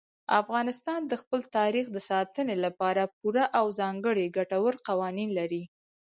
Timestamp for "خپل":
1.21-1.41